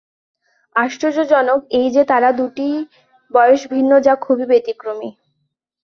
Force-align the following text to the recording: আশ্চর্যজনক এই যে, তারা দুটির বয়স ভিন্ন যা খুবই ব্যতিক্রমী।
আশ্চর্যজনক 0.75 1.59
এই 1.71 1.87
যে, 1.91 2.03
তারা 2.03 2.29
দুটির 2.31 2.77
বয়স 3.31 3.61
ভিন্ন 3.67 3.91
যা 3.99 4.13
খুবই 4.15 4.45
ব্যতিক্রমী। 4.45 5.09